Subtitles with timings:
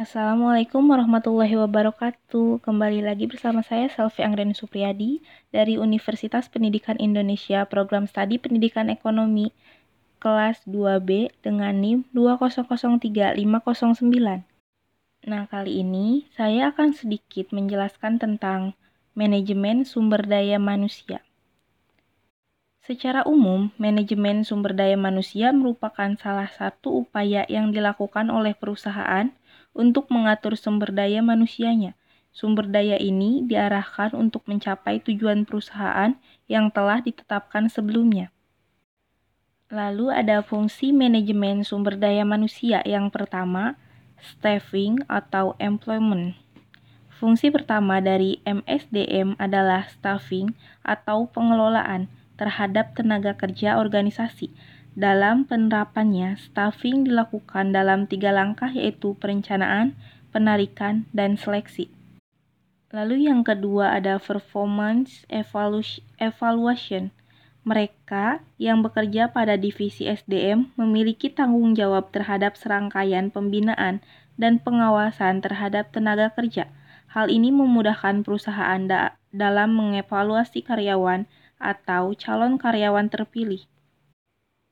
[0.00, 2.64] Assalamualaikum warahmatullahi wabarakatuh.
[2.64, 5.20] Kembali lagi bersama saya Selvi Anggreni Supriyadi
[5.52, 9.52] dari Universitas Pendidikan Indonesia Program Studi Pendidikan Ekonomi
[10.16, 14.40] kelas 2B dengan NIM 2003509.
[15.28, 18.72] Nah, kali ini saya akan sedikit menjelaskan tentang
[19.12, 21.20] manajemen sumber daya manusia.
[22.88, 29.28] Secara umum, manajemen sumber daya manusia merupakan salah satu upaya yang dilakukan oleh perusahaan
[29.74, 31.94] untuk mengatur sumber daya manusianya.
[32.30, 36.14] Sumber daya ini diarahkan untuk mencapai tujuan perusahaan
[36.46, 38.30] yang telah ditetapkan sebelumnya.
[39.70, 43.78] Lalu ada fungsi manajemen sumber daya manusia yang pertama,
[44.18, 46.34] staffing atau employment.
[47.20, 52.08] Fungsi pertama dari MSDM adalah staffing atau pengelolaan
[52.40, 54.48] terhadap tenaga kerja organisasi
[55.00, 59.96] dalam penerapannya, staffing dilakukan dalam tiga langkah yaitu perencanaan,
[60.28, 61.88] penarikan, dan seleksi.
[62.92, 65.24] Lalu yang kedua ada performance
[66.20, 67.16] evaluation.
[67.64, 74.04] Mereka yang bekerja pada divisi SDM memiliki tanggung jawab terhadap serangkaian pembinaan
[74.36, 76.68] dan pengawasan terhadap tenaga kerja.
[77.08, 81.24] Hal ini memudahkan perusahaan da dalam mengevaluasi karyawan
[81.56, 83.64] atau calon karyawan terpilih.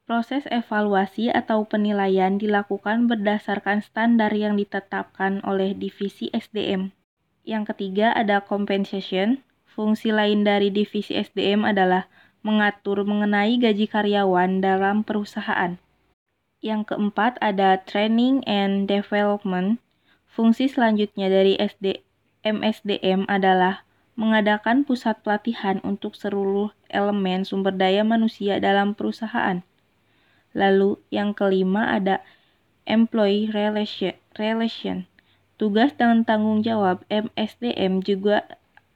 [0.09, 6.97] Proses evaluasi atau penilaian dilakukan berdasarkan standar yang ditetapkan oleh divisi SDM.
[7.45, 9.45] Yang ketiga ada compensation.
[9.69, 12.09] Fungsi lain dari divisi SDM adalah
[12.41, 15.77] mengatur mengenai gaji karyawan dalam perusahaan.
[16.65, 19.77] Yang keempat ada training and development.
[20.25, 22.01] Fungsi selanjutnya dari SD
[22.49, 23.85] MSDM adalah
[24.17, 29.68] mengadakan pusat pelatihan untuk seluruh elemen sumber daya manusia dalam perusahaan.
[30.57, 32.25] Lalu yang kelima ada
[32.89, 35.05] employee relation.
[35.59, 38.47] Tugas dan tanggung jawab MSDM juga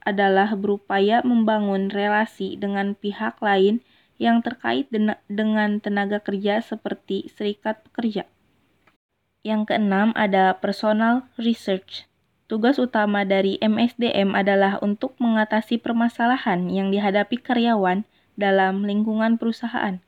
[0.03, 3.83] adalah berupaya membangun relasi dengan pihak lain
[4.15, 4.87] yang terkait
[5.27, 8.23] dengan tenaga kerja seperti serikat pekerja.
[9.43, 12.07] Yang keenam ada personal research.
[12.47, 18.07] Tugas utama dari MSDM adalah untuk mengatasi permasalahan yang dihadapi karyawan
[18.39, 19.99] dalam lingkungan perusahaan.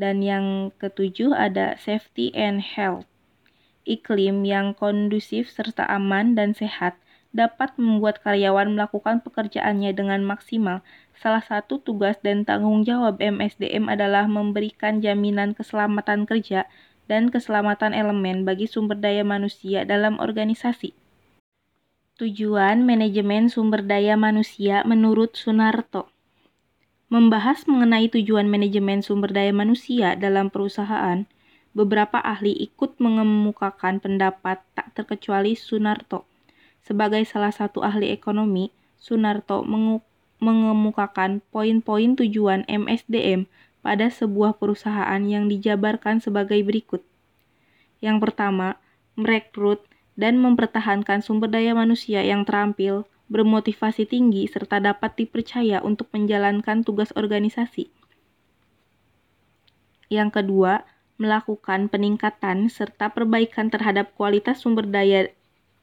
[0.00, 3.04] Dan yang ketujuh ada safety and health.
[3.84, 6.96] Iklim yang kondusif serta aman dan sehat
[7.36, 10.80] dapat membuat karyawan melakukan pekerjaannya dengan maksimal.
[11.20, 16.64] Salah satu tugas dan tanggung jawab MSDM adalah memberikan jaminan keselamatan kerja
[17.04, 20.96] dan keselamatan elemen bagi sumber daya manusia dalam organisasi.
[22.16, 26.08] Tujuan manajemen sumber daya manusia menurut Sunarto
[27.10, 31.26] membahas mengenai tujuan manajemen sumber daya manusia dalam perusahaan,
[31.74, 36.22] beberapa ahli ikut mengemukakan pendapat tak terkecuali Sunarto.
[36.86, 39.66] Sebagai salah satu ahli ekonomi, Sunarto
[40.38, 43.50] mengemukakan poin-poin tujuan MSDM
[43.82, 47.02] pada sebuah perusahaan yang dijabarkan sebagai berikut.
[47.98, 48.78] Yang pertama,
[49.18, 49.82] merekrut
[50.14, 57.14] dan mempertahankan sumber daya manusia yang terampil, bermotivasi tinggi, serta dapat dipercaya untuk menjalankan tugas
[57.14, 57.88] organisasi.
[60.10, 60.82] Yang kedua,
[61.16, 65.30] melakukan peningkatan serta perbaikan terhadap kualitas sumber daya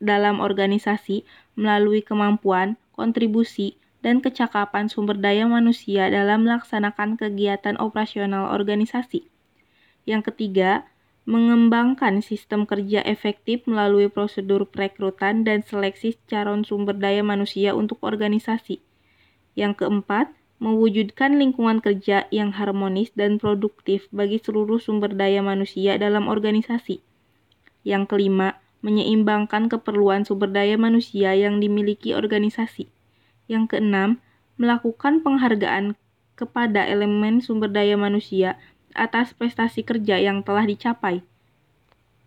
[0.03, 1.23] dalam organisasi
[1.55, 9.25] melalui kemampuan, kontribusi, dan kecakapan sumber daya manusia dalam melaksanakan kegiatan operasional organisasi.
[10.05, 10.85] Yang ketiga,
[11.27, 18.79] mengembangkan sistem kerja efektif melalui prosedur perekrutan dan seleksi calon sumber daya manusia untuk organisasi.
[19.51, 20.31] Yang keempat,
[20.63, 27.03] mewujudkan lingkungan kerja yang harmonis dan produktif bagi seluruh sumber daya manusia dalam organisasi.
[27.83, 32.87] Yang kelima, menyeimbangkan keperluan sumber daya manusia yang dimiliki organisasi.
[33.51, 34.23] Yang keenam,
[34.55, 35.99] melakukan penghargaan
[36.39, 38.55] kepada elemen sumber daya manusia
[38.97, 41.21] atas prestasi kerja yang telah dicapai.